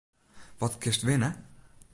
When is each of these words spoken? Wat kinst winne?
Wat 0.59 0.77
kinst 0.81 1.01
winne? 1.07 1.29